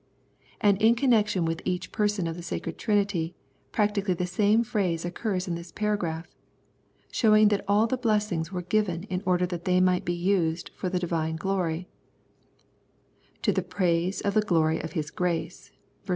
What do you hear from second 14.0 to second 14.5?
of the